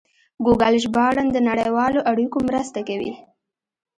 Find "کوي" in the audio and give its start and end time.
2.87-3.13